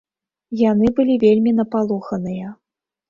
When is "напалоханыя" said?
1.61-2.47